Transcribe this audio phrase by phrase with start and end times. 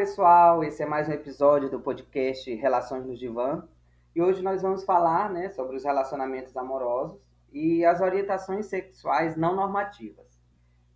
[0.00, 3.68] pessoal, esse é mais um episódio do podcast Relações no Divã.
[4.16, 7.20] E hoje nós vamos falar né, sobre os relacionamentos amorosos
[7.52, 10.24] e as orientações sexuais não normativas.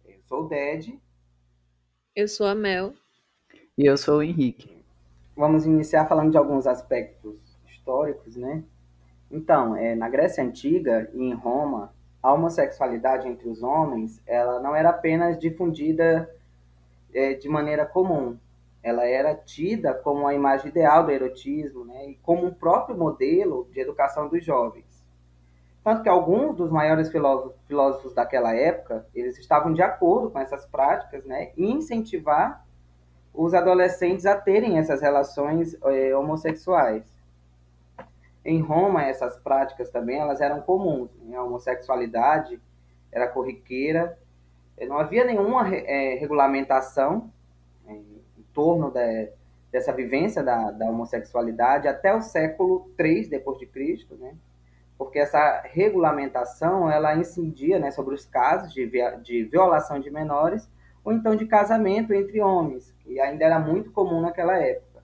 [0.07, 0.99] Eu sou o Ded.
[2.17, 2.95] Eu sou a Mel.
[3.77, 4.75] E eu sou o Henrique.
[5.37, 8.65] Vamos iniciar falando de alguns aspectos históricos, né?
[9.31, 14.75] Então, é, na Grécia Antiga e em Roma, a homossexualidade entre os homens, ela não
[14.75, 16.35] era apenas difundida
[17.13, 18.39] é, de maneira comum,
[18.85, 23.67] ela era tida como a imagem ideal do erotismo, né, e como um próprio modelo
[23.73, 25.03] de educação dos jovens.
[25.83, 31.25] Tanto que alguns dos maiores filósofos, daquela época, eles estavam de acordo com essas práticas,
[31.25, 32.63] né, e incentivar
[33.33, 37.05] os adolescentes a terem essas relações é, homossexuais.
[38.45, 41.11] Em Roma, essas práticas também elas eram comuns.
[41.23, 41.35] Né?
[41.37, 42.61] A homossexualidade
[43.11, 44.19] era corriqueira,
[44.87, 47.33] não havia nenhuma é, regulamentação
[48.55, 49.29] torno de,
[49.71, 54.35] dessa vivência da, da, homossexualidade até o século III depois de Cristo, né?
[54.97, 58.89] Porque essa regulamentação ela incidia, né, sobre os casos de,
[59.23, 60.69] de violação de menores
[61.05, 65.03] ou então de casamento entre homens, que ainda era muito comum naquela época.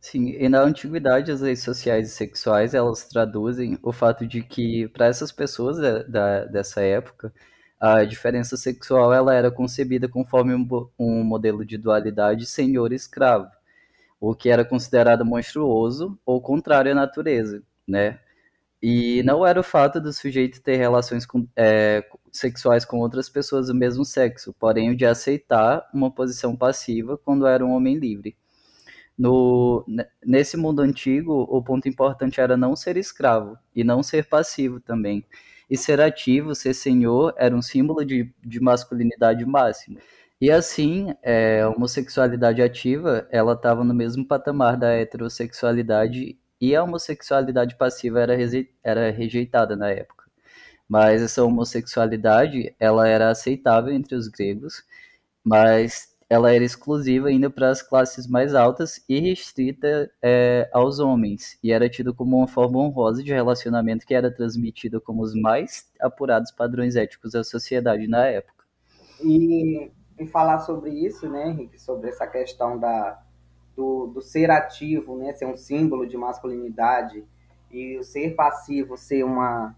[0.00, 4.88] Sim, e na antiguidade as leis sociais e sexuais elas traduzem o fato de que
[4.88, 7.32] para essas pessoas da, da, dessa época
[7.80, 13.48] a diferença sexual ela era concebida conforme um, um modelo de dualidade senhor-escravo,
[14.20, 18.18] o que era considerado monstruoso ou contrário à natureza, né?
[18.82, 23.68] E não era o fato do sujeito ter relações com, é, sexuais com outras pessoas
[23.68, 28.36] do mesmo sexo, porém o de aceitar uma posição passiva quando era um homem livre.
[29.18, 29.84] No,
[30.24, 35.24] nesse mundo antigo, o ponto importante era não ser escravo e não ser passivo também
[35.70, 40.00] e ser ativo, ser senhor, era um símbolo de, de masculinidade máxima.
[40.40, 46.82] E assim, é, a homossexualidade ativa, ela estava no mesmo patamar da heterossexualidade e a
[46.82, 48.34] homossexualidade passiva era,
[48.82, 50.24] era rejeitada na época.
[50.88, 54.82] Mas essa homossexualidade, ela era aceitável entre os gregos,
[55.44, 61.58] mas ela era exclusiva ainda para as classes mais altas e restrita é, aos homens,
[61.60, 65.90] e era tido como uma forma honrosa de relacionamento que era transmitida como os mais
[66.00, 68.64] apurados padrões éticos da sociedade na época.
[69.24, 73.20] E, e falar sobre isso, né, Henrique, sobre essa questão da,
[73.74, 77.24] do, do ser ativo, né, ser um símbolo de masculinidade,
[77.72, 79.76] e o ser passivo ser uma,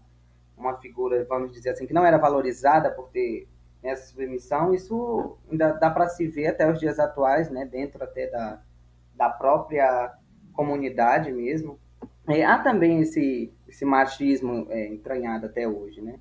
[0.55, 3.47] uma figura, vamos dizer assim, que não era valorizada por ter
[3.83, 8.27] essa submissão, isso ainda dá para se ver até os dias atuais, né, dentro até
[8.27, 8.61] da,
[9.15, 10.13] da própria
[10.53, 11.77] comunidade mesmo.
[12.27, 16.19] E há também esse, esse machismo é, entranhado até hoje, né?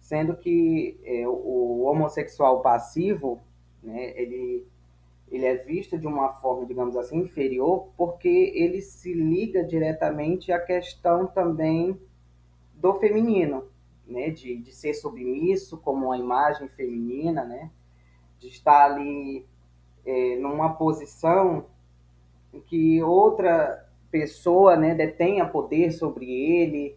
[0.00, 3.40] Sendo que é, o homossexual passivo,
[3.82, 4.66] né, ele,
[5.30, 10.58] ele é visto de uma forma, digamos assim, inferior, porque ele se liga diretamente à
[10.58, 11.96] questão também
[12.74, 13.68] do feminino,
[14.12, 17.70] né, de, de ser submisso como uma imagem feminina, né,
[18.38, 19.46] de estar ali
[20.04, 21.66] é, numa posição
[22.52, 26.96] em que outra pessoa né, detenha poder sobre ele,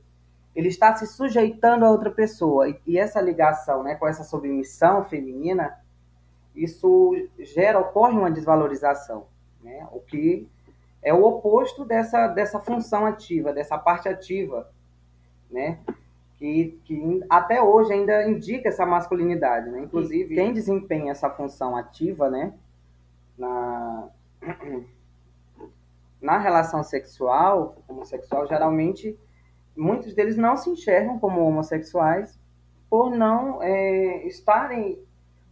[0.55, 2.69] ele está se sujeitando a outra pessoa.
[2.69, 5.79] E, e essa ligação né, com essa submissão feminina,
[6.53, 9.27] isso gera, ocorre uma desvalorização,
[9.61, 10.47] né, o que
[11.05, 14.67] é o oposto dessa, dessa função ativa, dessa parte ativa,
[15.51, 15.79] né?
[16.37, 19.81] Que, que até hoje ainda indica essa masculinidade, né?
[19.81, 22.53] Inclusive, quem desempenha essa função ativa, né?
[23.37, 24.09] Na,
[26.21, 29.17] na relação sexual, homossexual, geralmente,
[29.75, 32.39] muitos deles não se enxergam como homossexuais
[32.89, 34.99] por não é, estarem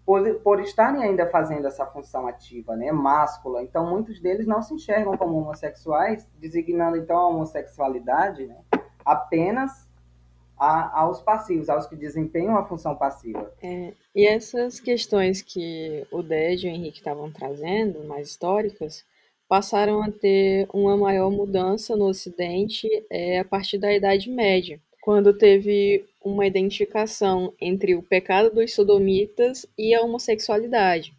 [0.06, 3.64] por, por estarem ainda fazendo essa função ativa, né, máscula.
[3.64, 8.58] Então, muitos deles não se enxergam como homossexuais, designando então a homossexualidade né,
[9.06, 9.88] apenas
[10.58, 13.52] a, aos passivos, aos que desempenham a função passiva.
[13.62, 19.06] É, e essas questões que o Ded e o Henrique estavam trazendo, mais históricas,
[19.48, 25.38] passaram a ter uma maior mudança no Ocidente é, a partir da Idade Média, quando
[25.38, 31.14] teve uma identificação entre o pecado dos sodomitas e a homossexualidade.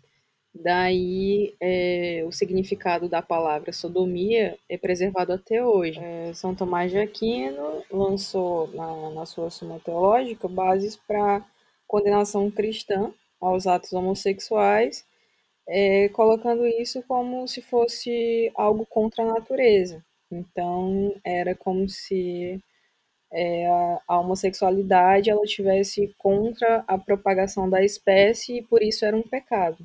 [0.55, 5.99] Daí é, o significado da palavra sodomia é preservado até hoje.
[5.99, 11.45] É, São Tomás de Aquino lançou na, na sua Suma Teológica bases para
[11.89, 15.05] condenação cristã aos atos homossexuais,
[15.69, 20.05] é, colocando isso como se fosse algo contra a natureza.
[20.31, 22.61] Então era como se
[23.33, 23.67] é,
[24.09, 29.79] a, homossexualidade ela tivesse contra a propagação da espécie e por isso era um pecado.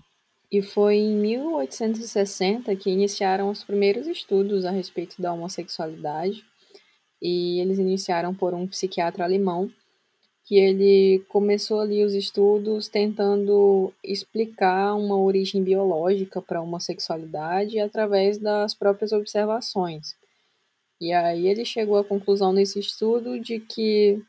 [0.51, 6.43] E foi em 1860 que iniciaram os primeiros estudos a respeito da homossexualidade,
[7.21, 9.71] e eles iniciaram por um psiquiatra alemão,
[10.45, 18.39] que ele começou ali os estudos tentando explicar uma origem biológica para a homossexualidade através
[18.39, 20.15] das próprias observações.
[20.99, 24.19] E aí ele chegou à conclusão nesse estudo de que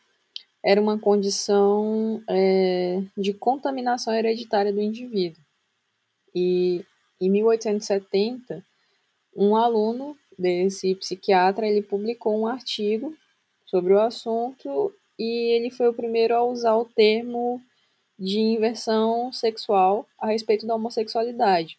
[0.62, 5.42] era uma condição é, de contaminação hereditária do indivíduo.
[6.34, 6.84] E
[7.20, 8.64] em 1870,
[9.36, 13.14] um aluno desse psiquiatra ele publicou um artigo
[13.66, 17.60] sobre o assunto e ele foi o primeiro a usar o termo
[18.18, 21.78] de inversão sexual a respeito da homossexualidade.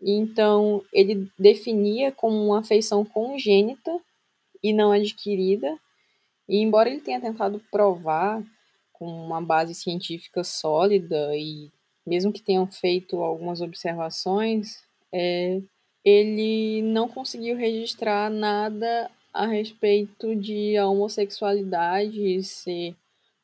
[0.00, 3.98] Então, ele definia como uma afeição congênita
[4.62, 5.78] e não adquirida,
[6.48, 8.42] e embora ele tenha tentado provar
[8.92, 11.70] com uma base científica sólida e
[12.06, 14.82] mesmo que tenham feito algumas observações,
[15.12, 15.60] é,
[16.04, 22.94] ele não conseguiu registrar nada a respeito de a homossexualidade ser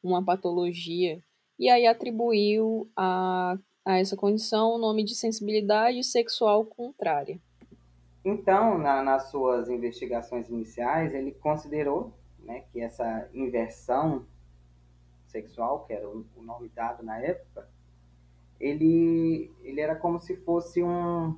[0.03, 1.21] uma patologia
[1.59, 7.39] e aí atribuiu a, a essa condição o nome de sensibilidade sexual contrária.
[8.25, 14.27] Então, na, nas suas investigações iniciais, ele considerou né, que essa inversão
[15.27, 17.69] sexual, que era o, o nome dado na época,
[18.63, 21.37] ele, ele era como se fosse um,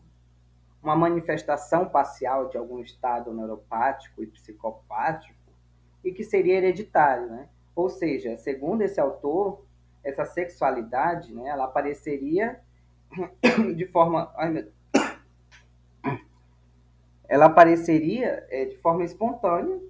[0.82, 5.34] uma manifestação parcial de algum estado neuropático e psicopático
[6.04, 7.48] e que seria hereditário, né?
[7.74, 9.64] Ou seja, segundo esse autor,
[10.04, 12.60] essa sexualidade, né, ela apareceria
[13.74, 14.70] de forma, ai meu
[17.26, 19.80] ela apareceria é, de forma espontânea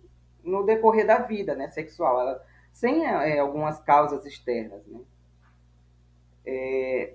[0.45, 5.01] no decorrer da vida, né, sexual, ela, sem é, algumas causas externas, né?
[6.47, 7.15] É,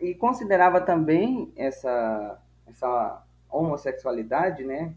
[0.00, 4.94] e considerava também essa, essa homossexualidade né,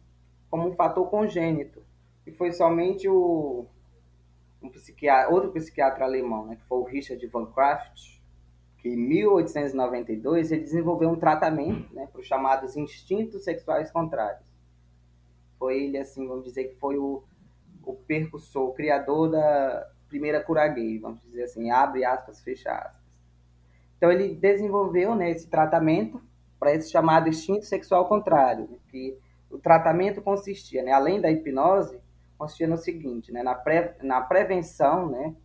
[0.50, 1.84] como um fator congênito.
[2.26, 3.66] E foi somente o,
[4.62, 8.22] um psiquiatra, outro psiquiatra alemão, né, que foi o Richard von Kraft,
[8.78, 14.46] que em 1892 ele desenvolveu um tratamento né, para os chamados instintos sexuais contrários.
[15.60, 17.24] Foi ele, assim, vamos dizer que foi o,
[17.86, 23.03] o percussor, o criador da primeira cura gay, vamos dizer assim, abre aspas, fecha aspas.
[23.98, 26.22] Então ele desenvolveu né, esse tratamento
[26.60, 29.18] para esse chamado instinto sexual contrário, né, que
[29.50, 32.00] o tratamento consistia, né, além da hipnose,
[32.38, 35.36] consistia no seguinte, né, na, pré, na prevenção né,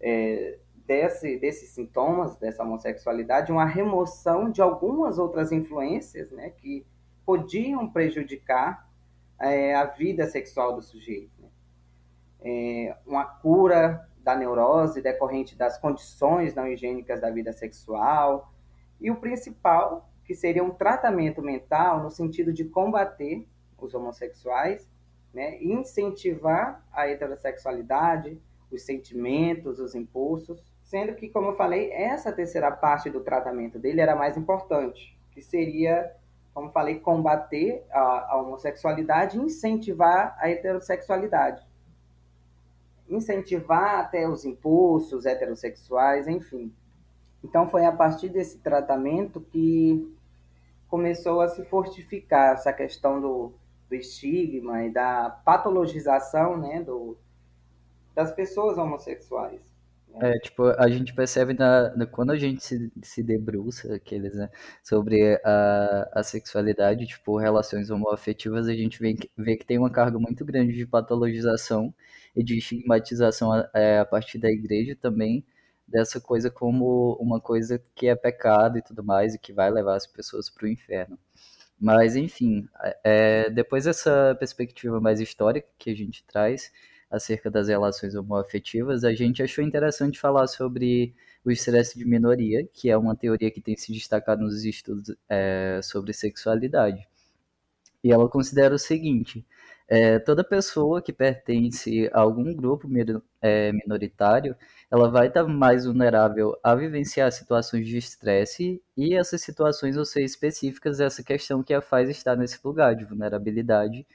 [0.00, 6.84] é, desse, desses sintomas, dessa homossexualidade, uma remoção de algumas outras influências né, que
[7.24, 8.88] podiam prejudicar
[9.40, 11.32] é, a vida sexual do sujeito.
[11.40, 11.48] Né.
[12.44, 18.52] É, uma cura da neurose decorrente das condições não higiênicas da vida sexual,
[19.00, 23.46] e o principal, que seria um tratamento mental no sentido de combater
[23.78, 24.88] os homossexuais,
[25.34, 28.40] né, incentivar a heterossexualidade,
[28.70, 34.00] os sentimentos, os impulsos, sendo que, como eu falei, essa terceira parte do tratamento dele
[34.00, 36.14] era mais importante, que seria,
[36.54, 41.66] como falei, combater a, a homossexualidade e incentivar a heterossexualidade
[43.08, 46.72] incentivar até os impulsos heterossexuais, enfim.
[47.42, 50.14] Então foi a partir desse tratamento que
[50.88, 53.52] começou a se fortificar essa questão do,
[53.88, 57.16] do estigma e da patologização né, do,
[58.14, 59.71] das pessoas homossexuais.
[60.20, 64.50] É, tipo, a gente percebe na, na, quando a gente se, se debruça aqueles, né,
[64.82, 70.18] sobre a, a sexualidade, tipo, relações homoafetivas, a gente vê, vê que tem uma carga
[70.18, 71.94] muito grande de patologização
[72.36, 75.44] e de estigmatização a, é, a partir da igreja também,
[75.86, 79.96] dessa coisa como uma coisa que é pecado e tudo mais, e que vai levar
[79.96, 81.18] as pessoas para o inferno.
[81.80, 82.68] Mas, enfim,
[83.04, 86.70] é, depois dessa perspectiva mais histórica que a gente traz,
[87.12, 91.14] acerca das relações homoafetivas, a gente achou interessante falar sobre
[91.44, 95.80] o estresse de minoria, que é uma teoria que tem se destacado nos estudos é,
[95.82, 97.06] sobre sexualidade.
[98.02, 99.44] E ela considera o seguinte:
[99.88, 102.88] é, toda pessoa que pertence a algum grupo
[103.42, 104.56] é, minoritário,
[104.90, 110.24] ela vai estar mais vulnerável a vivenciar situações de estresse e essas situações vão ser
[110.24, 114.06] específicas dessa questão que a faz estar nesse lugar de vulnerabilidade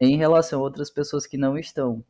[0.00, 2.02] em relação a outras pessoas que não estão.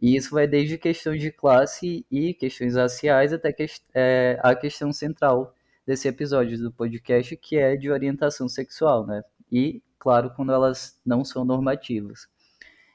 [0.00, 4.92] E isso vai desde questões de classe e questões raciais até que, é, a questão
[4.92, 5.54] central
[5.86, 9.22] desse episódio do podcast, que é de orientação sexual, né?
[9.50, 12.28] E, claro, quando elas não são normativas.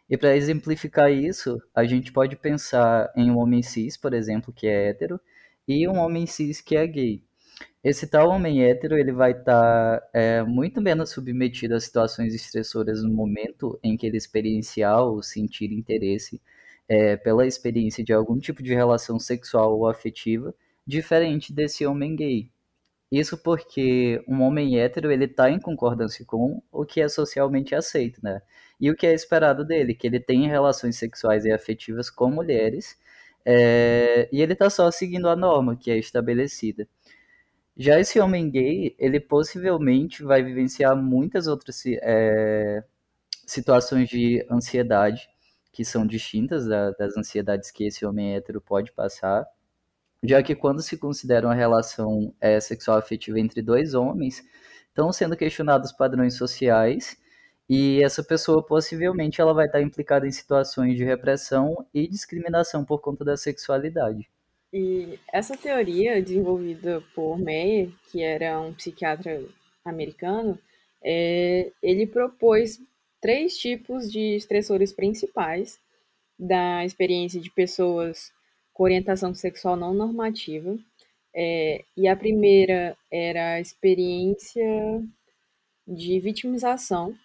[0.09, 4.67] E para exemplificar isso, a gente pode pensar em um homem cis, por exemplo, que
[4.67, 5.19] é hétero,
[5.67, 7.23] e um homem cis que é gay.
[7.83, 13.03] esse tal homem hétero ele vai estar tá, é, muito menos submetido a situações estressoras
[13.03, 16.41] no momento em que ele experienciar ou sentir interesse
[16.87, 20.53] é, pela experiência de algum tipo de relação sexual ou afetiva,
[20.85, 22.51] diferente desse homem gay.
[23.11, 28.19] Isso porque um homem hétero ele está em concordância com o que é socialmente aceito,
[28.23, 28.41] né?
[28.79, 32.97] E o que é esperado dele, que ele tem relações sexuais e afetivas com mulheres,
[33.45, 36.87] é, e ele está só seguindo a norma que é estabelecida.
[37.77, 42.83] Já esse homem gay, ele possivelmente vai vivenciar muitas outras é,
[43.45, 45.29] situações de ansiedade
[45.73, 49.45] que são distintas da, das ansiedades que esse homem hétero pode passar,
[50.23, 54.43] já que quando se considera uma relação é, sexual afetiva entre dois homens,
[54.87, 57.17] estão sendo questionados padrões sociais
[57.67, 63.01] e essa pessoa possivelmente ela vai estar implicada em situações de repressão e discriminação por
[63.01, 64.29] conta da sexualidade.
[64.71, 69.43] E essa teoria desenvolvida por Meyer, que era um psiquiatra
[69.83, 70.57] americano,
[71.03, 72.79] é, ele propôs
[73.23, 75.79] três tipos de estressores principais
[76.37, 78.33] da experiência de pessoas
[78.73, 80.77] com orientação sexual não normativa.
[81.33, 85.01] É, e a primeira era a experiência
[85.87, 87.17] de vitimização,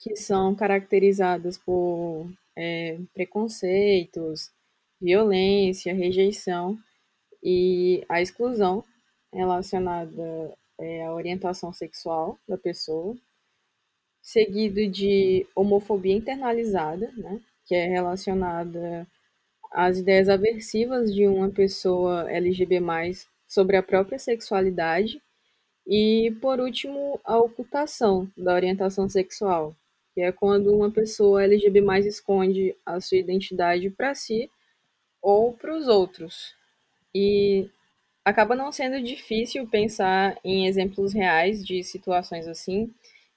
[0.00, 4.50] que são caracterizadas por é, preconceitos,
[5.00, 6.76] violência, rejeição
[7.40, 8.82] e a exclusão
[9.32, 13.16] relacionada é, à orientação sexual da pessoa,
[14.24, 19.06] seguido de homofobia internalizada, né, que é relacionada
[19.70, 22.80] as ideias aversivas de uma pessoa LGB+,
[23.46, 25.20] sobre a própria sexualidade,
[25.86, 29.76] e, por último, a ocultação da orientação sexual,
[30.14, 34.50] que é quando uma pessoa LGB+, esconde a sua identidade para si
[35.20, 36.54] ou para os outros.
[37.14, 37.68] E
[38.24, 42.90] acaba não sendo difícil pensar em exemplos reais de situações assim,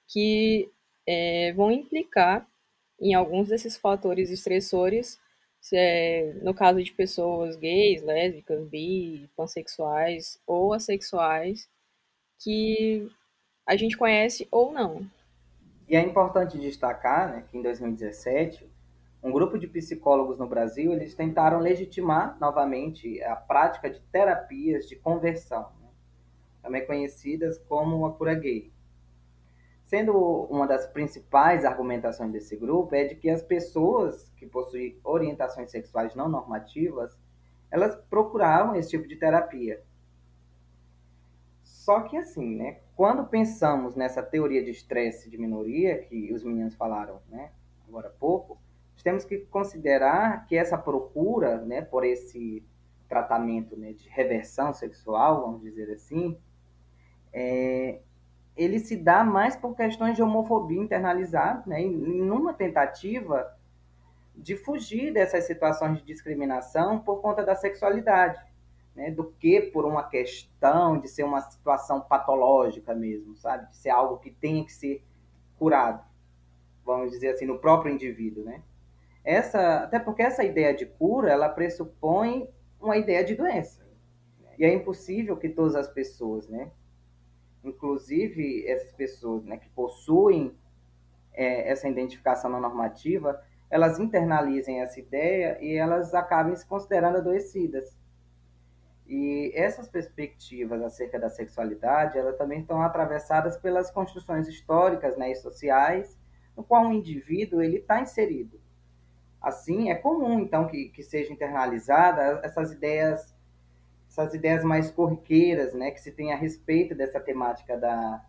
[0.08, 0.70] que
[1.08, 2.46] é, vão implicar
[3.00, 5.20] em alguns desses fatores estressores
[5.74, 11.70] é, no caso de pessoas gays, lésbicas, bi, pansexuais ou assexuais,
[12.40, 13.10] que
[13.66, 15.06] a gente conhece ou não.
[15.88, 18.70] E é importante destacar né, que em 2017,
[19.24, 24.96] um grupo de psicólogos no Brasil eles tentaram legitimar novamente a prática de terapias de
[24.96, 25.90] conversão, né,
[26.62, 28.72] também conhecidas como a cura gay.
[29.88, 30.12] Sendo
[30.50, 36.14] uma das principais argumentações desse grupo é de que as pessoas que possuem orientações sexuais
[36.14, 37.18] não normativas,
[37.72, 39.82] elas procuravam esse tipo de terapia.
[41.64, 46.76] Só que assim, né, quando pensamos nessa teoria de estresse de minoria que os meninos
[46.76, 47.52] falaram, né,
[47.88, 48.60] agora há pouco,
[49.02, 52.62] temos que considerar que essa procura, né, por esse
[53.08, 56.38] tratamento né, de reversão sexual, vamos dizer assim,
[57.32, 58.02] é,
[58.58, 63.56] ele se dá mais por questões de homofobia internalizada, né, em uma tentativa
[64.36, 68.40] de fugir dessas situações de discriminação por conta da sexualidade,
[68.96, 73.90] né, do que por uma questão de ser uma situação patológica mesmo, sabe, de ser
[73.90, 75.04] algo que tenha que ser
[75.58, 76.04] curado,
[76.84, 78.62] vamos dizer assim, no próprio indivíduo, né?
[79.24, 82.50] Essa, até porque essa ideia de cura, ela pressupõe
[82.80, 83.86] uma ideia de doença.
[84.58, 86.72] E é impossível que todas as pessoas, né,
[87.64, 90.56] inclusive essas pessoas né, que possuem
[91.34, 97.98] é, essa identificação não normativa, elas internalizem essa ideia e elas acabem se considerando adoecidas.
[99.06, 105.36] E essas perspectivas acerca da sexualidade, elas também estão atravessadas pelas construções históricas né, e
[105.36, 106.18] sociais,
[106.56, 108.60] no qual o indivíduo ele está inserido.
[109.42, 113.37] Assim, é comum, então, que, que seja internalizada essas ideias
[114.18, 118.22] essas ideias mais corriqueiras, né, que se tem a respeito dessa temática da,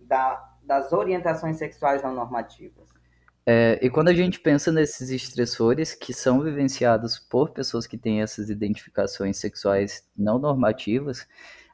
[0.00, 2.88] da, das orientações sexuais não normativas.
[3.44, 8.22] É, e quando a gente pensa nesses estressores que são vivenciados por pessoas que têm
[8.22, 11.26] essas identificações sexuais não normativas,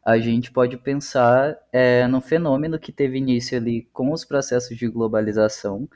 [0.05, 4.89] a gente pode pensar é, no fenômeno que teve início ali com os processos de
[4.89, 5.87] globalização,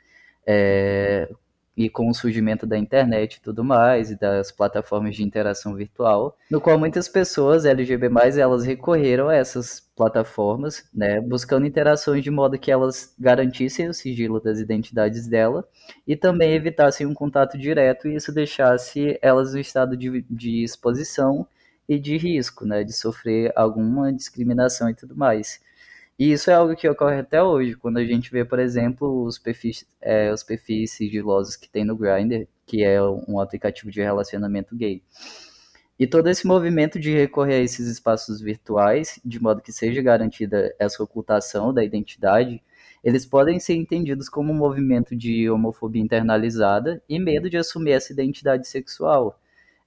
[0.47, 1.31] é,
[1.77, 6.37] e com o surgimento da internet e tudo mais, e das plataformas de interação virtual,
[6.51, 12.59] no qual muitas pessoas LGB+, elas recorreram a essas plataformas, né, buscando interações de modo
[12.59, 15.67] que elas garantissem o sigilo das identidades dela
[16.07, 21.47] e também evitassem um contato direto e isso deixasse elas no estado de, de exposição
[21.89, 25.61] e de risco, né, de sofrer alguma discriminação e tudo mais.
[26.23, 29.41] E isso é algo que ocorre até hoje, quando a gente vê, por exemplo, os
[29.41, 34.77] perfis, é, os perfis sigilosos que tem no Grindr, que é um aplicativo de relacionamento
[34.77, 35.03] gay.
[35.99, 40.73] E todo esse movimento de recorrer a esses espaços virtuais, de modo que seja garantida
[40.79, 42.63] essa ocultação da identidade,
[43.03, 48.13] eles podem ser entendidos como um movimento de homofobia internalizada e medo de assumir essa
[48.13, 49.41] identidade sexual,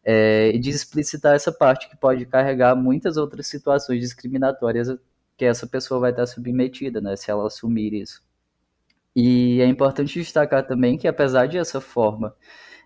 [0.03, 4.89] é, e de explicitar essa parte que pode carregar muitas outras situações discriminatórias
[5.37, 8.23] que essa pessoa vai estar submetida, né, se ela assumir isso.
[9.15, 12.35] E é importante destacar também que apesar de essa forma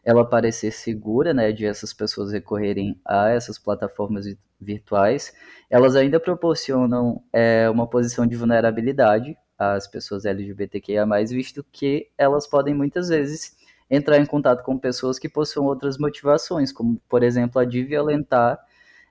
[0.04, 4.26] ela parecer segura, né, de essas pessoas recorrerem a essas plataformas
[4.60, 5.34] virtuais,
[5.70, 12.74] elas ainda proporcionam é, uma posição de vulnerabilidade às pessoas LGBTQIA+, visto que elas podem
[12.74, 13.58] muitas vezes
[13.90, 18.60] entrar em contato com pessoas que possuem outras motivações, como, por exemplo, a de violentar,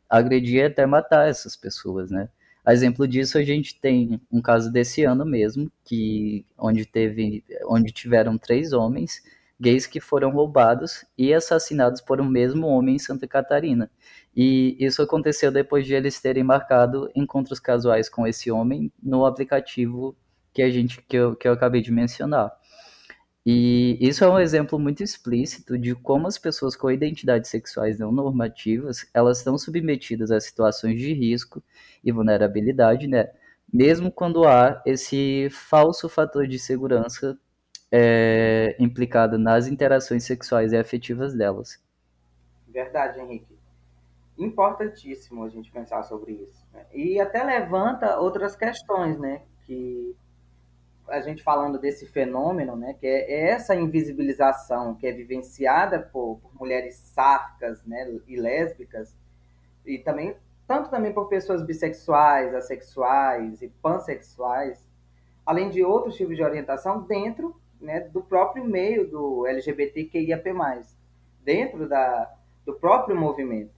[0.09, 2.29] agredir e até matar essas pessoas, né?
[2.69, 7.91] A exemplo disso, a gente tem um caso desse ano mesmo, que onde teve, onde
[7.91, 9.23] tiveram três homens
[9.59, 13.91] gays que foram roubados e assassinados por um mesmo homem em Santa Catarina.
[14.37, 20.15] E isso aconteceu depois de eles terem marcado encontros casuais com esse homem no aplicativo
[20.53, 22.53] que a gente que eu, que eu acabei de mencionar.
[23.51, 28.13] E isso é um exemplo muito explícito de como as pessoas com identidades sexuais não
[28.13, 31.63] normativas, elas estão submetidas a situações de risco
[32.05, 33.31] e vulnerabilidade, né?
[33.73, 37.39] Mesmo quando há esse falso fator de segurança
[37.91, 41.83] é, implicado nas interações sexuais e afetivas delas.
[42.67, 43.59] Verdade, Henrique.
[44.37, 46.67] Importantíssimo a gente pensar sobre isso.
[46.71, 46.85] Né?
[46.93, 49.41] E até levanta outras questões, né?
[49.65, 50.15] Que
[51.09, 56.39] a gente falando desse fenômeno, né, que é, é essa invisibilização que é vivenciada por,
[56.41, 59.17] por, mulheres sáficas, né, e lésbicas,
[59.85, 60.37] e também
[60.67, 64.87] tanto também por pessoas bissexuais, assexuais e pansexuais,
[65.47, 70.53] além de outros tipos de orientação dentro, né, do próprio meio do LGBTQIAP+,
[71.43, 72.31] dentro da,
[72.67, 73.78] do próprio movimento.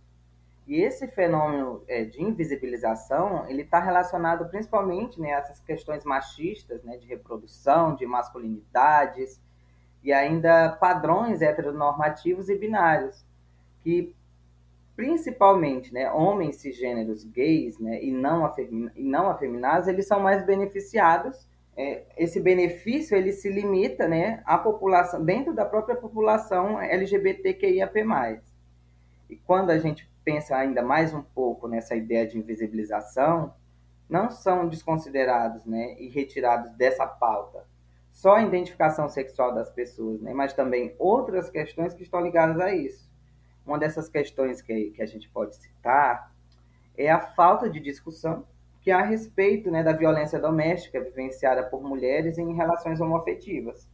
[0.71, 6.85] E esse fenômeno é, de invisibilização, ele está relacionado principalmente né, a essas questões machistas,
[6.85, 9.43] né, de reprodução, de masculinidades,
[10.01, 13.27] e ainda padrões heteronormativos e binários,
[13.81, 14.15] que
[14.95, 20.47] principalmente né, homens cisgêneros gays né, e, não afemin e não afeminados, eles são mais
[20.47, 21.49] beneficiados.
[21.77, 28.41] É, esse benefício ele se limita né, à população, dentro da própria população LGBTQIAP+.
[29.29, 33.55] E quando a gente pensa ainda mais um pouco nessa ideia de invisibilização,
[34.09, 37.65] não são desconsiderados né, e retirados dessa pauta.
[38.11, 42.75] Só a identificação sexual das pessoas, né, mas também outras questões que estão ligadas a
[42.75, 43.09] isso.
[43.65, 46.35] Uma dessas questões que, que a gente pode citar
[46.97, 48.45] é a falta de discussão
[48.81, 53.89] que há a respeito né, da violência doméstica vivenciada por mulheres em relações homoafetivas.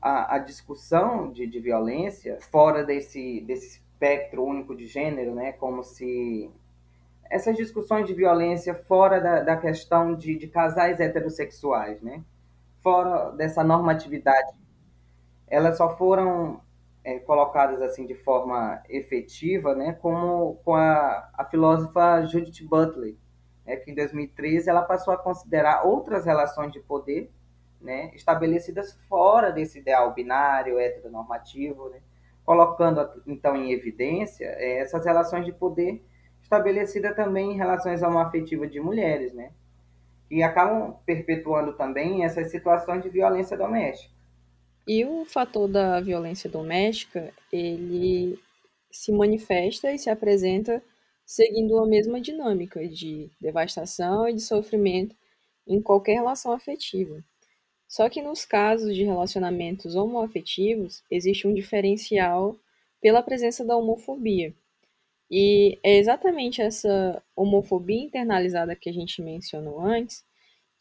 [0.00, 5.52] A, a discussão de, de violência fora desse, desse espectro único de gênero, né?
[5.52, 6.50] Como se
[7.30, 12.22] essas discussões de violência fora da, da questão de, de casais heterossexuais, né?
[12.82, 14.52] Fora dessa normatividade,
[15.46, 16.60] elas só foram
[17.04, 19.92] é, colocadas assim de forma efetiva, né?
[19.92, 23.14] Como com a, a filósofa Judith Butler,
[23.64, 23.76] né?
[23.76, 27.30] que em 2013 ela passou a considerar outras relações de poder,
[27.80, 28.10] né?
[28.14, 32.00] Estabelecidas fora desse ideal binário heteronormativo, né?
[32.44, 36.02] Colocando então em evidência é, essas relações de poder
[36.42, 39.52] estabelecidas também em relações homoafetivas de mulheres, né?
[40.28, 44.12] Que acabam perpetuando também essas situações de violência doméstica.
[44.86, 48.38] E o fator da violência doméstica, ele
[48.90, 50.82] se manifesta e se apresenta
[51.24, 55.14] seguindo a mesma dinâmica de devastação e de sofrimento
[55.66, 57.24] em qualquer relação afetiva.
[57.92, 62.56] Só que nos casos de relacionamentos homoafetivos, existe um diferencial
[63.02, 64.54] pela presença da homofobia.
[65.30, 70.24] E é exatamente essa homofobia internalizada que a gente mencionou antes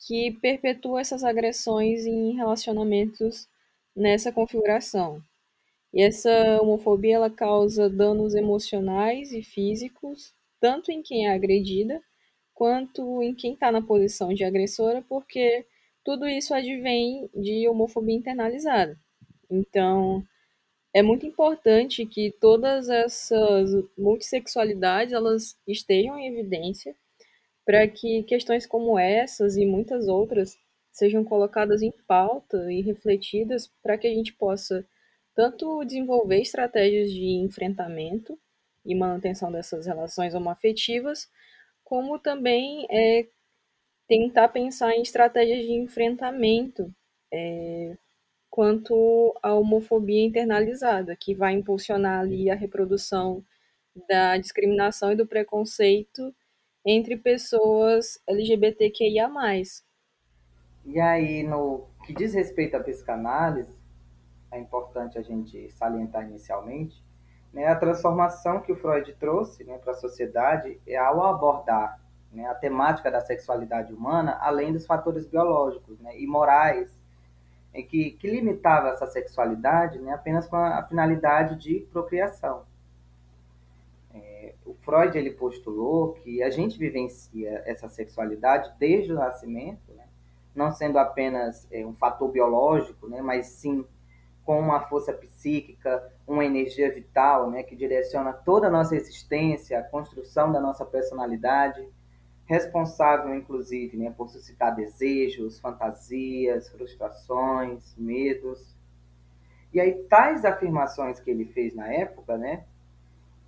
[0.08, 3.46] que perpetua essas agressões em relacionamentos
[3.94, 5.22] nessa configuração.
[5.94, 12.02] E essa homofobia ela causa danos emocionais e físicos, tanto em quem é agredida,
[12.54, 15.66] quanto em quem está na posição de agressora, porque
[16.04, 18.98] tudo isso advém de homofobia internalizada.
[19.50, 20.24] Então,
[20.94, 26.96] é muito importante que todas essas multissexualidades elas estejam em evidência
[27.66, 30.58] para que questões como essas e muitas outras
[30.92, 34.86] sejam colocadas em pauta e refletidas para que a gente possa
[35.34, 38.38] tanto desenvolver estratégias de enfrentamento
[38.86, 41.30] e manutenção dessas relações homoafetivas,
[41.84, 43.28] como também é,
[44.12, 46.94] tentar pensar em estratégias de enfrentamento
[47.32, 47.96] é,
[48.50, 53.42] quanto à homofobia internalizada, que vai impulsionar ali a reprodução
[54.10, 56.36] da discriminação e do preconceito
[56.86, 59.30] entre pessoas LGBTQIA+.
[60.84, 63.74] E aí, no que diz respeito à psicanálise,
[64.52, 67.02] é importante a gente salientar inicialmente,
[67.54, 72.01] né, a transformação que o Freud trouxe né, para a sociedade é ao abordar
[72.32, 76.90] né, a temática da sexualidade humana, além dos fatores biológicos né, e morais,
[77.74, 82.64] em que, que limitava essa sexualidade né, apenas com a, a finalidade de procriação.
[84.14, 90.06] É, o Freud ele postulou que a gente vivencia essa sexualidade desde o nascimento, né,
[90.56, 93.86] não sendo apenas é, um fator biológico, né, mas sim
[94.44, 99.84] com uma força psíquica, uma energia vital, né, que direciona toda a nossa existência, a
[99.84, 101.88] construção da nossa personalidade,
[102.52, 108.76] responsável, inclusive, né, por suscitar desejos, fantasias, frustrações, medos.
[109.74, 112.66] E aí, tais afirmações que ele fez na época, né,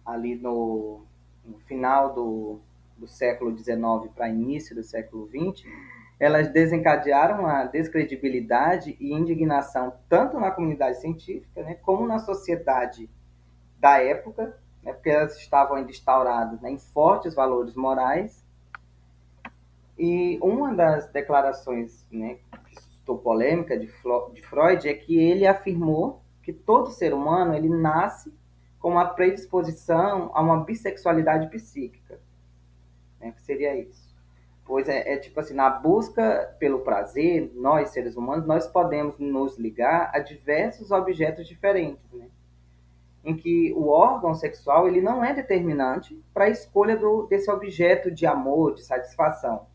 [0.05, 1.01] ali no,
[1.43, 2.59] no final do,
[2.97, 5.67] do século XIX para início do século XX,
[6.17, 13.09] elas desencadearam a descredibilidade e indignação tanto na comunidade científica, né, como na sociedade
[13.81, 18.42] da época, né, porque elas estavam ainda instauradas né, em fortes valores morais.
[19.97, 22.75] E uma das declarações né, que
[23.17, 28.33] polêmica de, de Freud é que ele afirmou que todo ser humano ele nasce
[28.79, 32.19] com uma predisposição a uma bissexualidade psíquica.
[33.19, 34.13] Né, que seria isso?
[34.65, 39.57] Pois é, é, tipo assim, na busca pelo prazer, nós, seres humanos, nós podemos nos
[39.57, 42.27] ligar a diversos objetos diferentes, né?
[43.25, 48.09] Em que o órgão sexual, ele não é determinante para a escolha do, desse objeto
[48.09, 49.65] de amor, de satisfação.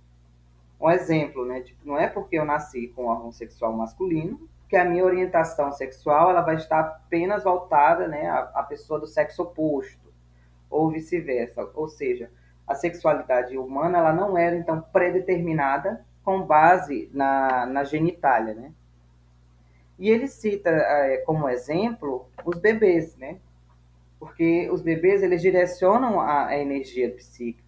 [0.80, 1.60] Um exemplo, né?
[1.60, 5.72] Tipo, não é porque eu nasci com um órgão sexual masculino que a minha orientação
[5.72, 10.12] sexual ela vai estar apenas voltada né, à, à pessoa do sexo oposto,
[10.68, 11.68] ou vice-versa.
[11.74, 12.30] Ou seja,
[12.66, 18.72] a sexualidade humana ela não era então predeterminada com base na, na genitália, né?
[19.98, 23.38] E ele cita é, como exemplo os bebês, né?
[24.20, 27.67] Porque os bebês eles direcionam a, a energia psíquica,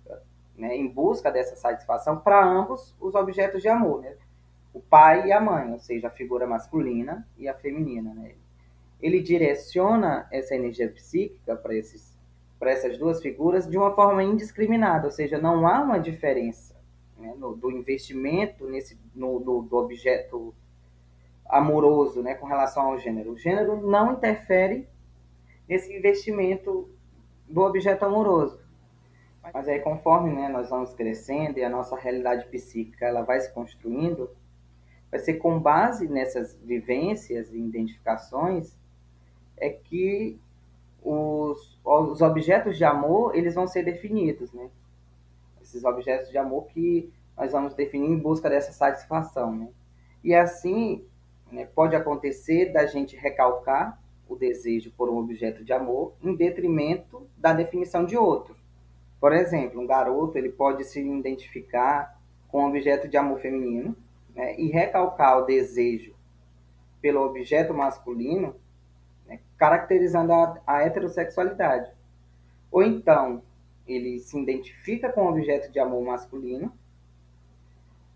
[0.60, 0.76] né?
[0.76, 4.14] Em busca dessa satisfação para ambos os objetos de amor, né?
[4.72, 8.34] O pai e a mãe, ou seja, a figura masculina e a feminina, né?
[9.00, 12.10] Ele direciona essa energia psíquica para esses
[12.58, 16.76] para essas duas figuras de uma forma indiscriminada, ou seja, não há uma diferença
[17.16, 20.54] né, no, do investimento nesse, no, do, do, objeto
[21.48, 23.32] amoroso né, com relação ao gênero.
[23.32, 24.86] O gênero não interfere
[25.66, 26.86] nesse investimento
[27.48, 28.60] do objeto amoroso.
[29.52, 33.52] Mas aí, conforme né, nós vamos crescendo e a nossa realidade psíquica ela vai se
[33.52, 34.30] construindo,
[35.10, 38.78] vai ser com base nessas vivências e identificações
[39.56, 40.38] é que
[41.02, 44.70] os, os objetos de amor eles vão ser definidos, né?
[45.60, 49.68] Esses objetos de amor que nós vamos definir em busca dessa satisfação, né?
[50.22, 51.04] E assim
[51.50, 57.26] né, pode acontecer da gente recalcar o desejo por um objeto de amor em detrimento
[57.36, 58.59] da definição de outro.
[59.20, 63.94] Por exemplo, um garoto ele pode se identificar com um objeto de amor feminino
[64.34, 66.14] né, e recalcar o desejo
[67.00, 68.56] pelo objeto masculino
[69.26, 71.90] né, caracterizando a, a heterossexualidade.
[72.72, 73.42] Ou então,
[73.86, 76.72] ele se identifica com o objeto de amor masculino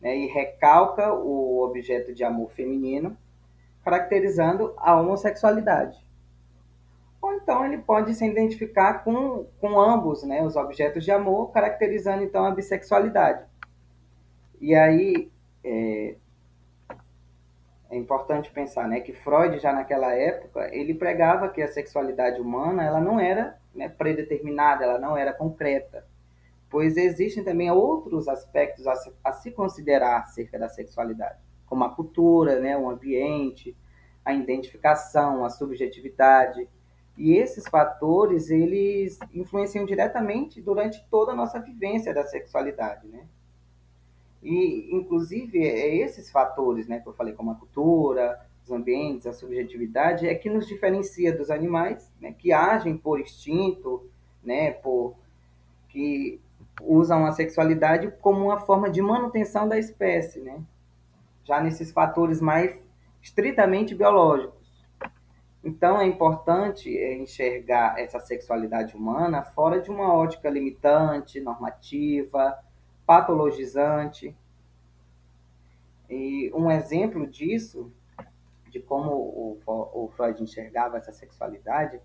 [0.00, 3.16] né, e recalca o objeto de amor feminino,
[3.82, 6.03] caracterizando a homossexualidade.
[7.24, 12.22] Ou então ele pode se identificar com, com ambos né, os objetos de amor, caracterizando
[12.22, 13.46] então a bissexualidade.
[14.60, 15.32] E aí,
[15.64, 16.16] é,
[17.88, 22.84] é importante pensar, né, que Freud já naquela época ele pregava que a sexualidade humana
[22.84, 26.06] ela não era né, predeterminada, ela não era concreta,
[26.68, 31.94] pois existem também outros aspectos a se, a se considerar acerca da sexualidade, como a
[31.94, 33.74] cultura, né, o ambiente,
[34.22, 36.68] a identificação, a subjetividade,
[37.16, 43.26] e esses fatores eles influenciam diretamente durante toda a nossa vivência da sexualidade, né?
[44.42, 49.32] E, inclusive, é esses fatores, né, que eu falei, como a cultura, os ambientes, a
[49.32, 54.06] subjetividade, é que nos diferencia dos animais, né, que agem por instinto,
[54.42, 55.14] né, por
[55.88, 56.40] que
[56.82, 60.60] usam a sexualidade como uma forma de manutenção da espécie, né?
[61.44, 62.76] Já nesses fatores mais
[63.22, 64.63] estritamente biológicos.
[65.64, 72.58] Então é importante é, enxergar essa sexualidade humana fora de uma ótica limitante, normativa,
[73.06, 74.36] patologizante.
[76.10, 77.90] E um exemplo disso,
[78.68, 79.10] de como
[79.66, 81.98] o, Freud enxergava essa sexualidade,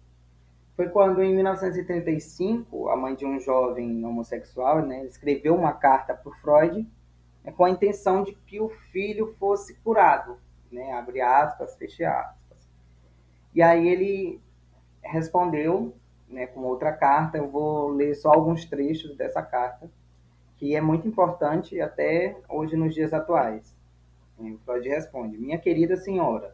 [0.77, 6.31] foi quando, em 1935, a mãe de um jovem homossexual né, escreveu uma carta para
[6.35, 6.87] Freud
[7.43, 10.37] né, com a intenção de que o filho fosse curado,
[10.71, 12.48] né, abre aspas, fecha aspas.
[13.53, 14.41] E aí ele
[15.01, 15.95] respondeu
[16.27, 19.89] né, com outra carta, eu vou ler só alguns trechos dessa carta,
[20.57, 23.75] que é muito importante até hoje nos dias atuais.
[24.37, 26.53] O Freud responde: Minha querida senhora,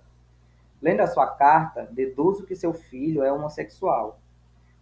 [0.81, 4.19] Lendo a sua carta, deduzo que seu filho é homossexual.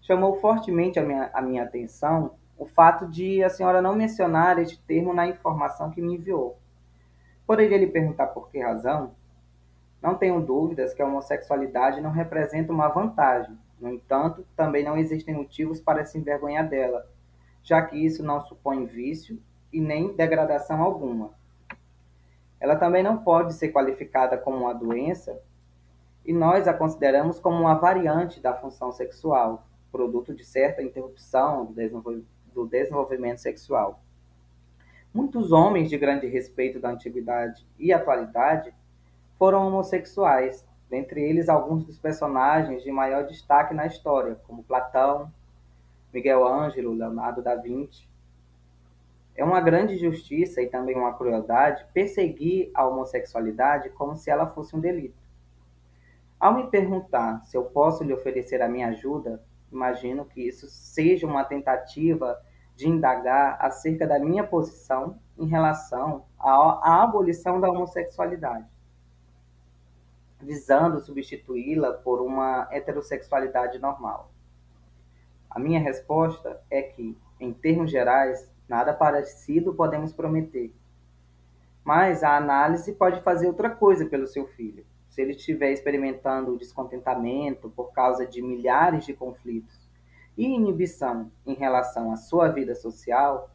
[0.02, 4.80] Chamou fortemente a minha, a minha atenção o fato de a senhora não mencionar este
[4.82, 6.58] termo na informação que me enviou.
[7.48, 9.16] Poderia lhe perguntar por que razão?
[10.04, 13.58] Não tenho dúvidas que a homossexualidade não representa uma vantagem.
[13.80, 17.08] No entanto, também não existem motivos para se envergonhar dela,
[17.64, 21.32] já que isso não supõe vício e nem degradação alguma.
[22.60, 25.42] Ela também não pode ser qualificada como uma doença
[26.26, 31.74] e nós a consideramos como uma variante da função sexual, produto de certa interrupção
[32.54, 34.02] do desenvolvimento sexual.
[35.14, 38.74] Muitos homens de grande respeito da antiguidade e atualidade
[39.44, 45.30] foram homossexuais, dentre eles alguns dos personagens de maior destaque na história, como Platão,
[46.14, 48.08] Miguel Ângelo, Leonardo da Vinci.
[49.36, 54.78] É uma grande injustiça e também uma crueldade perseguir a homossexualidade como se ela fosse
[54.78, 55.22] um delito.
[56.40, 61.28] Ao me perguntar se eu posso lhe oferecer a minha ajuda, imagino que isso seja
[61.28, 62.42] uma tentativa
[62.78, 68.73] de indagar acerca da minha posição em relação à, abolição da homossexualidade,
[70.44, 74.32] visando substituí-la por uma heterossexualidade normal.
[75.50, 80.74] A minha resposta é que, em termos gerais, nada parecido podemos prometer.
[81.84, 87.70] Mas a análise pode fazer outra coisa pelo seu filho se ele estiver experimentando descontentamento
[87.70, 89.80] por causa de milhares de conflitos
[90.36, 93.52] e inibição em relação à sua vida social,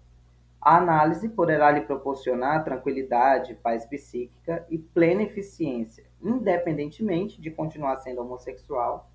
[0.60, 8.20] a análise poderá lhe proporcionar tranquilidade, paz psíquica e plena eficiência, independentemente de continuar sendo
[8.20, 9.10] homossexual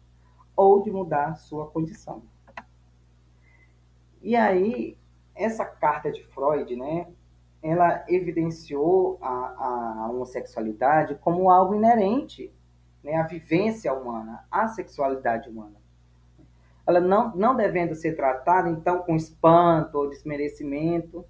[0.56, 2.24] ou de mudar sua condição.
[4.22, 4.98] E aí,
[5.36, 7.08] essa carta de Freud, né,
[7.62, 12.54] ela evidenciou a, a homossexualidade como algo inerente
[13.04, 15.76] né, à vivência humana, à sexualidade humana.
[16.86, 21.26] Ela não, não devendo ser tratada, então, com espanto ou desmerecimento,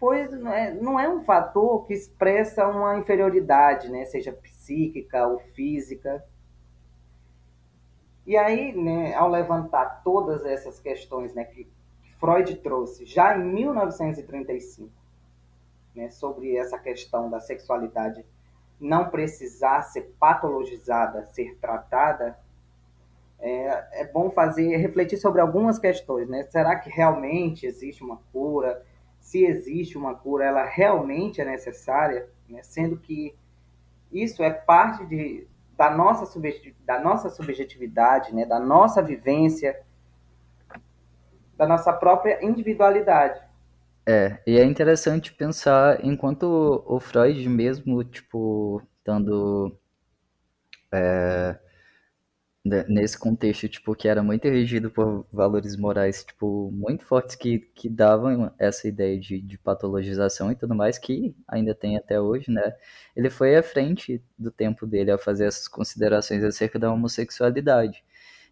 [0.00, 4.53] pois não é, não é um fator que expressa uma inferioridade, né, seja psíquica
[5.28, 6.24] ou física.
[8.26, 11.68] E aí, né, ao levantar todas essas questões né, que
[12.18, 14.90] Freud trouxe já em 1935,
[15.94, 18.24] né, sobre essa questão da sexualidade
[18.80, 22.38] não precisar ser patologizada, ser tratada,
[23.38, 26.44] é, é bom fazer refletir sobre algumas questões, né?
[26.44, 28.82] Será que realmente existe uma cura?
[29.20, 32.62] Se existe uma cura, ela realmente é necessária, né?
[32.62, 33.34] sendo que
[34.14, 35.46] isso é parte de,
[35.76, 36.40] da, nossa
[36.86, 38.46] da nossa subjetividade, né?
[38.46, 39.82] da nossa vivência,
[41.56, 43.42] da nossa própria individualidade.
[44.06, 49.76] É, e é interessante pensar enquanto o Freud mesmo, tipo, estando
[50.92, 51.58] é,
[52.64, 57.88] nesse contexto, tipo, que era muito regido por valores morais, tipo, muito fortes que, que
[57.90, 62.74] davam essa ideia de, de patologização e tudo mais, que ainda tem até hoje, né?
[63.14, 68.02] Ele foi à frente do tempo dele a fazer essas considerações acerca da homossexualidade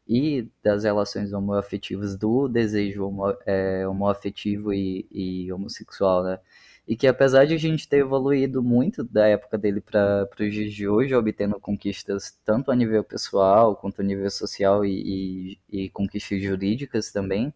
[0.06, 6.38] e das relações homoafetivas, do desejo homo, é, homoafetivo e, e homossexual, né?
[6.86, 10.72] E que apesar de a gente ter evoluído muito da época dele para os dias
[10.72, 15.88] de hoje, obtendo conquistas tanto a nível pessoal quanto a nível social e, e, e
[15.90, 17.54] conquistas jurídicas também,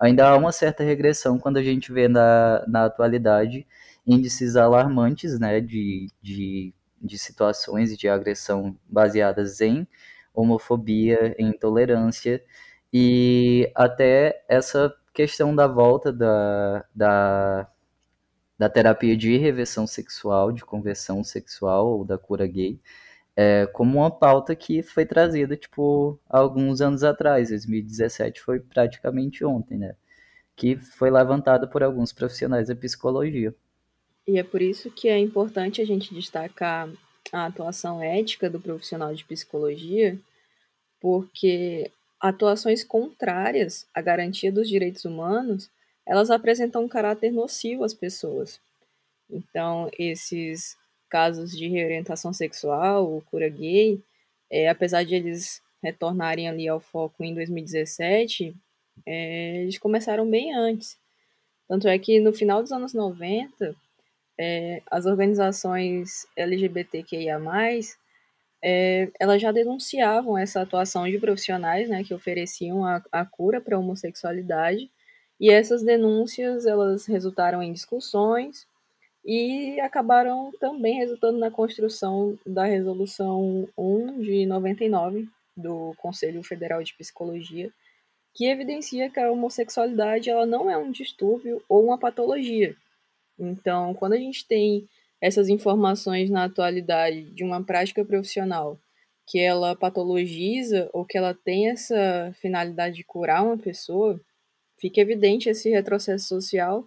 [0.00, 3.66] ainda há uma certa regressão quando a gente vê na, na atualidade
[4.06, 9.86] índices alarmantes né, de, de, de situações de agressão baseadas em
[10.34, 12.42] homofobia, intolerância
[12.92, 17.68] e até essa questão da volta da, da,
[18.58, 22.80] da terapia de reversão sexual, de conversão sexual ou da cura gay,
[23.36, 29.76] é, como uma pauta que foi trazida, tipo, alguns anos atrás, 2017 foi praticamente ontem,
[29.76, 29.96] né?
[30.54, 33.54] Que foi levantada por alguns profissionais da psicologia.
[34.26, 36.88] E é por isso que é importante a gente destacar
[37.32, 40.18] a atuação ética do profissional de psicologia,
[41.00, 41.90] porque
[42.20, 45.68] atuações contrárias à garantia dos direitos humanos,
[46.06, 48.60] elas apresentam um caráter nocivo às pessoas.
[49.30, 50.76] Então, esses
[51.08, 54.00] casos de reorientação sexual ou cura gay,
[54.50, 58.54] é, apesar de eles retornarem ali ao foco em 2017,
[59.06, 60.98] é, eles começaram bem antes.
[61.68, 63.74] Tanto é que no final dos anos 90,
[64.38, 67.40] é, as organizações LGBTQIA+,
[68.62, 73.76] é, elas já denunciavam essa atuação de profissionais né, que ofereciam a, a cura para
[73.76, 74.90] a homossexualidade,
[75.40, 78.66] e essas denúncias elas resultaram em discussões
[79.24, 86.94] e acabaram também resultando na construção da Resolução 1 de 99 do Conselho Federal de
[86.94, 87.72] Psicologia,
[88.34, 92.76] que evidencia que a homossexualidade ela não é um distúrbio ou uma patologia.
[93.38, 94.88] Então, quando a gente tem
[95.20, 98.78] essas informações na atualidade de uma prática profissional
[99.26, 104.20] que ela patologiza ou que ela tem essa finalidade de curar uma pessoa,
[104.84, 106.86] fica evidente esse retrocesso social,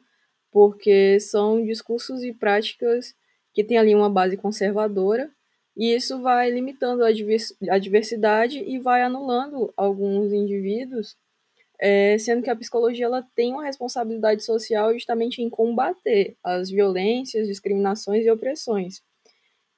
[0.51, 3.15] porque são discursos e práticas
[3.51, 5.31] que têm ali uma base conservadora,
[5.75, 11.17] e isso vai limitando a diversidade e vai anulando alguns indivíduos
[11.79, 17.47] é, sendo que a psicologia ela tem uma responsabilidade social justamente em combater as violências,
[17.47, 19.01] discriminações e opressões.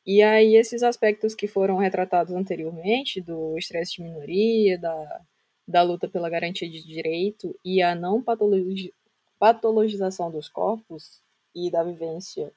[0.05, 5.21] E aí esses aspectos que foram retratados anteriormente, do estresse de minoria, da,
[5.69, 8.91] da luta pela garantia de direito e a não patologi
[9.37, 11.21] patologização dos corpos
[11.55, 12.51] e da vivência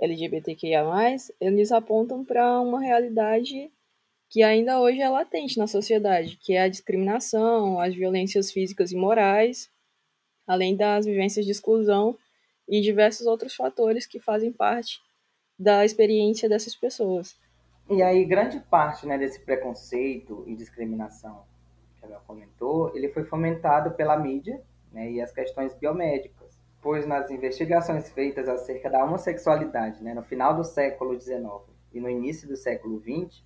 [0.00, 0.82] LGBTQIA+,
[1.40, 3.70] eles apontam para uma realidade
[4.30, 8.96] que ainda hoje é latente na sociedade, que é a discriminação, as violências físicas e
[8.96, 9.70] morais,
[10.46, 12.18] além das vivências de exclusão
[12.66, 15.00] e diversos outros fatores que fazem parte
[15.56, 17.36] da experiência dessas pessoas.
[17.88, 21.44] E aí, grande parte né, desse preconceito e discriminação
[22.04, 24.60] ela comentou, ele foi fomentado pela mídia
[24.92, 30.54] né, e as questões biomédicas, pois nas investigações feitas acerca da homossexualidade né, no final
[30.54, 31.44] do século XIX
[31.92, 33.42] e no início do século XX,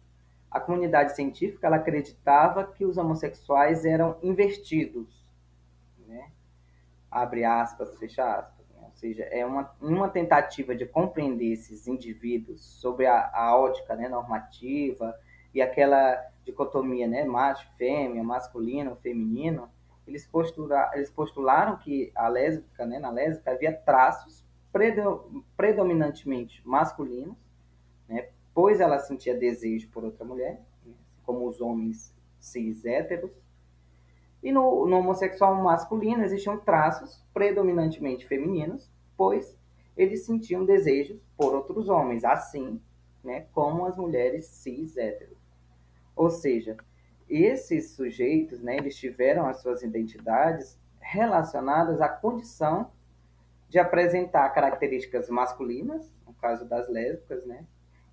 [0.50, 5.26] a comunidade científica ela acreditava que os homossexuais eram invertidos,
[6.06, 6.30] né?
[7.10, 8.66] abre aspas, fecha aspas.
[8.70, 8.80] Né?
[8.82, 14.08] Ou seja, é uma, uma tentativa de compreender esses indivíduos sobre a, a ótica né,
[14.08, 15.14] normativa
[15.54, 16.16] e aquela
[16.48, 19.68] dicotomia né, macho, fêmea, masculino, feminino,
[20.06, 24.44] eles, postura, eles postularam que a lésbica, né, na lésbica havia traços
[25.56, 27.36] predominantemente masculinos,
[28.08, 33.30] né, pois ela sentia desejo por outra mulher, né, como os homens cis héteros.
[34.42, 39.58] E no, no homossexual masculino existiam traços predominantemente femininos, pois
[39.96, 42.80] eles sentiam desejos por outros homens, assim
[43.22, 45.37] né, como as mulheres cis héteros.
[46.18, 46.76] Ou seja,
[47.30, 52.90] esses sujeitos, né, eles tiveram as suas identidades relacionadas à condição
[53.68, 57.64] de apresentar características masculinas, no caso das lésbicas, né,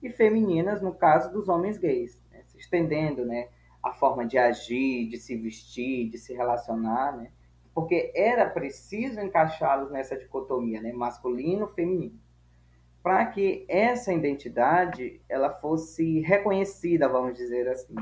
[0.04, 2.44] e femininas no caso dos homens gays, né?
[2.46, 3.50] se estendendo, né,
[3.82, 7.32] a forma de agir, de se vestir, de se relacionar, né?
[7.74, 12.20] Porque era preciso encaixá-los nessa dicotomia, né, masculino-feminino,
[13.06, 17.94] para que essa identidade ela fosse reconhecida, vamos dizer assim.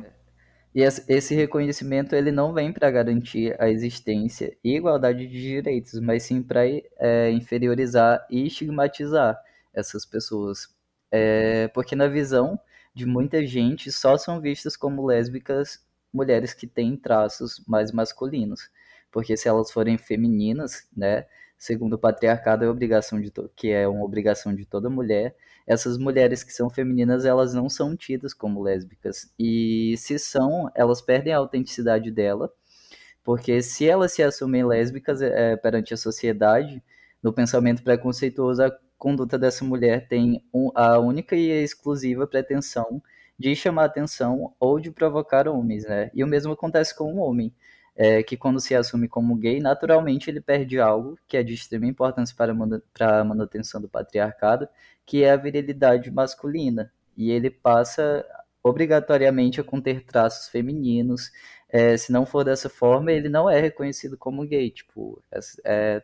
[0.74, 6.24] E esse reconhecimento ele não vem para garantir a existência e igualdade de direitos, mas
[6.24, 9.38] sim para é, inferiorizar e estigmatizar
[9.74, 10.74] essas pessoas,
[11.12, 12.58] é, porque na visão
[12.96, 18.72] de muita gente só são vistas como lésbicas mulheres que têm traços mais masculinos.
[19.12, 21.26] Porque se elas forem femininas, né,
[21.64, 25.34] segundo o patriarcado é obrigação de que é uma obrigação de toda mulher,
[25.66, 29.34] essas mulheres que são femininas, elas não são tidas como lésbicas.
[29.40, 32.52] E se são, elas perdem a autenticidade dela,
[33.24, 36.84] porque se elas se assumem lésbicas é, perante a sociedade,
[37.24, 38.64] no pensamento preconceituoso,
[38.98, 43.02] conduta dessa mulher tem um, a única e exclusiva pretensão
[43.40, 46.12] de chamar atenção ou de provocar homens, né?
[46.14, 47.54] E o mesmo acontece com o homem,
[47.96, 51.86] é, que quando se assume como gay, naturalmente ele perde algo que é de extrema
[51.86, 52.52] importância para,
[53.20, 54.68] a manutenção do patriarcado,
[55.06, 56.92] que é a virilidade masculina.
[57.16, 58.26] E ele passa
[58.64, 61.32] obrigatoriamente a conter traços femininos.
[61.70, 64.72] É, se não for dessa forma, ele não é reconhecido como gay.
[64.72, 66.04] Tipo, é, é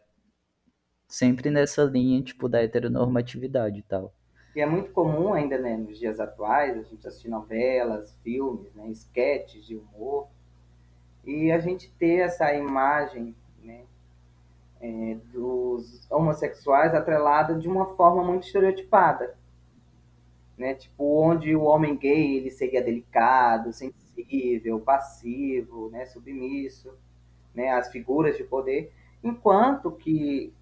[1.07, 4.13] sempre nessa linha, tipo, da heteronormatividade e tal.
[4.55, 8.89] E é muito comum ainda, né, nos dias atuais, a gente assistir novelas, filmes, né,
[8.89, 10.28] sketches de humor,
[11.26, 13.84] e a gente ter essa imagem, né,
[14.82, 19.38] é, dos homossexuais atrelada de uma forma muito estereotipada,
[20.57, 26.97] né, tipo, onde o homem gay, ele seria delicado, sensível, passivo, né, submisso,
[27.53, 28.91] né, as figuras de poder,
[29.24, 30.53] enquanto que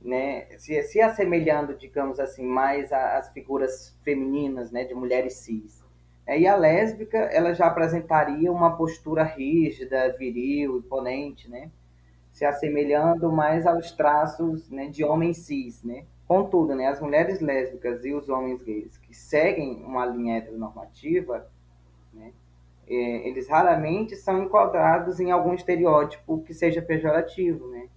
[0.00, 5.79] né, se, se assemelhando, digamos assim, mais às figuras femininas, né, de mulheres cis.
[6.38, 11.70] E a lésbica, ela já apresentaria uma postura rígida, viril, imponente, né?
[12.32, 16.04] Se assemelhando mais aos traços né, de homem cis, né?
[16.28, 21.50] Contudo, né, as mulheres lésbicas e os homens gays que seguem uma linha heteronormativa,
[22.14, 22.32] né,
[22.86, 27.88] é, eles raramente são enquadrados em algum estereótipo que seja pejorativo, né?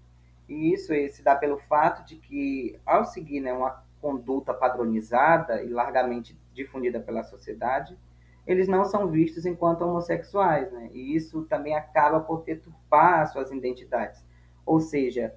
[0.49, 5.69] E isso se dá pelo fato de que, ao seguir né, uma conduta padronizada e
[5.69, 7.97] largamente difundida pela sociedade,
[8.45, 10.89] eles não são vistos enquanto homossexuais, né?
[10.93, 14.23] E isso também acaba por deturpar suas identidades.
[14.65, 15.33] Ou seja,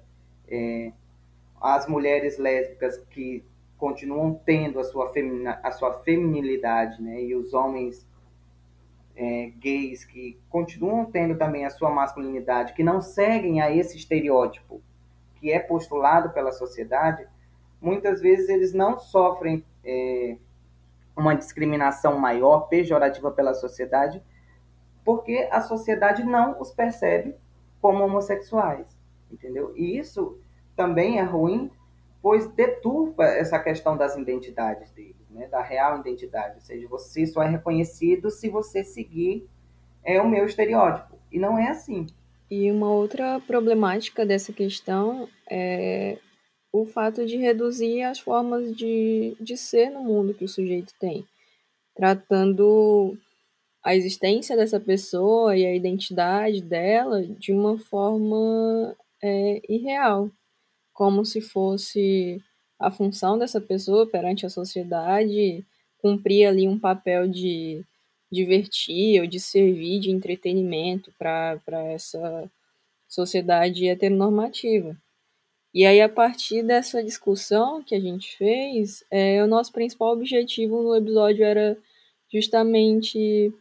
[0.47, 0.91] é,
[1.61, 3.45] as mulheres lésbicas que
[3.77, 7.21] continuam tendo a sua, femina, a sua feminilidade, né?
[7.21, 8.05] E os homens
[9.15, 14.81] é, gays que continuam tendo também a sua masculinidade, que não seguem a esse estereótipo
[15.35, 17.27] que é postulado pela sociedade,
[17.81, 20.37] muitas vezes eles não sofrem é,
[21.17, 24.21] uma discriminação maior, pejorativa pela sociedade,
[25.03, 27.35] porque a sociedade não os percebe
[27.81, 28.85] como homossexuais,
[29.31, 29.73] entendeu?
[29.75, 30.39] E isso
[30.75, 31.71] também é ruim,
[32.21, 35.47] pois deturpa essa questão das identidades deles, né?
[35.47, 36.55] da real identidade.
[36.55, 39.47] Ou seja, você só é reconhecido se você seguir
[40.03, 41.17] é o meu estereótipo.
[41.31, 42.07] E não é assim.
[42.49, 46.17] E uma outra problemática dessa questão é
[46.71, 51.25] o fato de reduzir as formas de, de ser no mundo que o sujeito tem,
[51.95, 53.17] tratando
[53.83, 60.29] a existência dessa pessoa e a identidade dela de uma forma é, irreal
[60.93, 62.41] como se fosse
[62.79, 65.63] a função dessa pessoa perante a sociedade
[65.99, 67.83] cumprir ali um papel de
[68.31, 71.61] divertir ou de servir de entretenimento para
[71.91, 72.51] essa
[73.07, 74.97] sociedade heteronormativa.
[75.73, 80.81] E aí, a partir dessa discussão que a gente fez, é, o nosso principal objetivo
[80.81, 81.77] no episódio era
[82.31, 83.53] justamente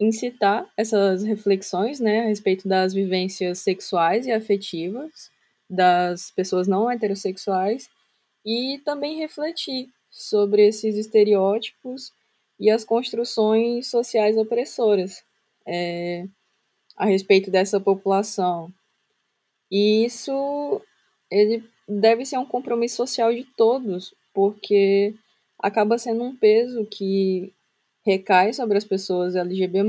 [0.00, 5.30] incitar essas reflexões né, a respeito das vivências sexuais e afetivas
[5.68, 7.90] das pessoas não heterossexuais
[8.44, 12.12] e também refletir sobre esses estereótipos
[12.58, 15.22] e as construções sociais opressoras
[15.66, 16.26] é,
[16.96, 18.72] a respeito dessa população.
[19.70, 20.80] E isso
[21.30, 25.14] ele deve ser um compromisso social de todos, porque
[25.58, 27.52] acaba sendo um peso que
[28.04, 29.82] recai sobre as pessoas LGBT+,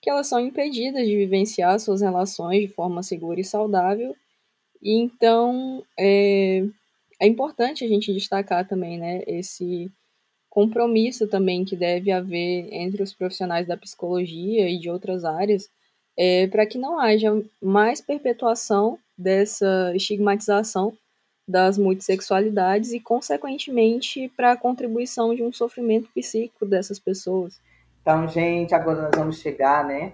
[0.00, 4.14] que elas são impedidas de vivenciar suas relações de forma segura e saudável.
[4.82, 6.64] E então é,
[7.20, 9.90] é importante a gente destacar também, né, esse
[10.48, 15.70] compromisso também que deve haver entre os profissionais da psicologia e de outras áreas,
[16.22, 17.30] é, para que não haja
[17.62, 20.92] mais perpetuação dessa estigmatização
[21.48, 27.58] das multissexualidades e, consequentemente, para a contribuição de um sofrimento psíquico dessas pessoas.
[28.02, 30.12] Então, gente, agora nós vamos chegar, né,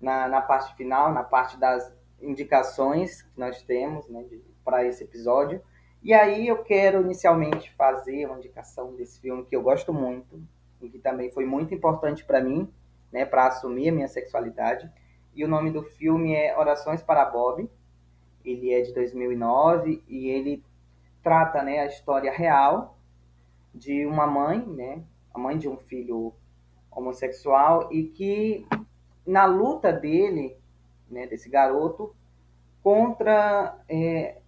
[0.00, 1.92] na, na parte final, na parte das
[2.22, 4.24] indicações que nós temos né,
[4.64, 5.60] para esse episódio.
[6.02, 10.42] E aí eu quero inicialmente fazer uma indicação desse filme que eu gosto muito
[10.80, 12.72] e que também foi muito importante para mim,
[13.12, 14.90] né, para assumir a minha sexualidade.
[15.34, 17.70] E o nome do filme é Orações para Bob.
[18.44, 20.64] Ele é de 2009 e ele
[21.22, 22.98] trata, né, a história real
[23.74, 25.02] de uma mãe, né,
[25.32, 26.32] a mãe de um filho
[26.90, 28.66] homossexual e que
[29.26, 30.56] na luta dele
[31.08, 32.14] né, desse garoto
[32.82, 34.38] contra é,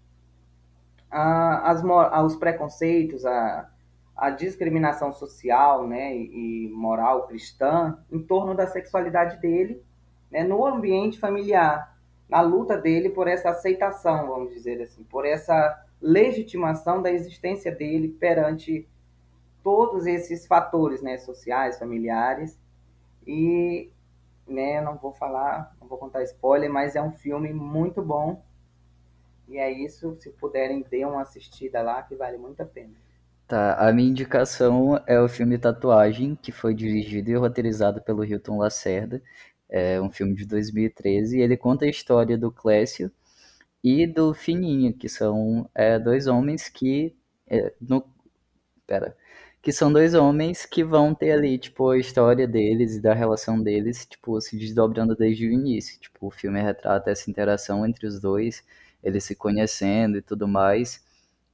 [1.11, 1.83] a, as,
[2.25, 3.71] os preconceitos, a,
[4.17, 9.83] a discriminação social né, e moral cristã em torno da sexualidade dele
[10.33, 11.97] né, no ambiente familiar,
[12.29, 18.09] na luta dele por essa aceitação, vamos dizer assim, por essa legitimação da existência dele
[18.09, 18.89] perante
[19.63, 22.59] todos esses fatores né, sociais, familiares,
[23.25, 23.93] e
[24.47, 24.81] né?
[24.81, 28.43] Não vou falar, não vou contar spoiler, mas é um filme muito bom.
[29.49, 32.95] E é isso, se puderem, dê uma assistida lá, que vale muito a pena.
[33.47, 38.59] Tá, a minha indicação é o filme Tatuagem, que foi dirigido e roteirizado pelo Hilton
[38.59, 39.23] Lacerda.
[39.75, 43.11] É um filme de 2013 e ele conta a história do Clécio
[43.83, 47.17] e do Fininho, que são é, dois homens que.
[47.47, 48.05] É, no,
[48.87, 49.17] pera,
[49.63, 53.63] que são dois homens que vão ter ali, tipo, a história deles e da relação
[53.63, 55.99] deles, tipo, se desdobrando desde o início.
[56.01, 58.63] Tipo, o filme retrata essa interação entre os dois,
[59.03, 61.03] eles se conhecendo e tudo mais,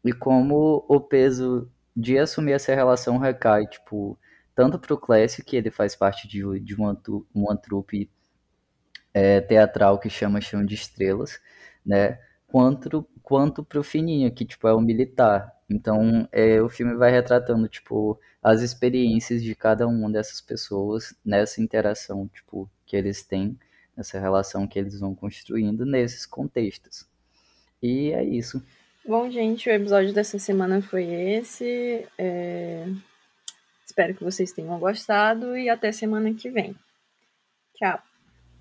[0.05, 4.19] e como o peso de assumir essa relação recai, tipo,
[4.59, 7.01] tanto pro Clécio, que ele faz parte de, de uma,
[7.33, 8.11] uma trupe
[9.15, 11.41] é, teatral que chama Chão de Estrelas,
[11.87, 17.13] né, quanto, quanto pro Fininho, que, tipo, é o militar, Então, é, o filme vai
[17.13, 23.57] retratando, tipo, as experiências de cada uma dessas pessoas nessa interação, tipo, que eles têm,
[23.97, 27.07] nessa relação que eles vão construindo nesses contextos.
[27.81, 28.61] E é isso.
[29.07, 32.05] Bom, gente, o episódio dessa semana foi esse.
[32.19, 32.89] É...
[33.89, 36.77] Espero que vocês tenham gostado e até semana que vem.
[37.75, 37.99] Tchau.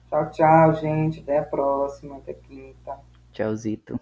[0.10, 1.20] Tchau, tchau, gente.
[1.20, 2.16] Até a próxima.
[2.16, 2.98] Até quinta.
[3.34, 4.00] Tchauzito.